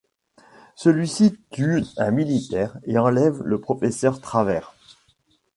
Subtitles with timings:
[0.75, 4.73] Celui-ci tue un militaire et enlève le professeur Travers.